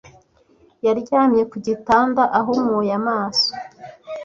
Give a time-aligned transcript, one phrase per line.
[0.85, 3.49] Yaryamye ku gitanda ahumuye amaso.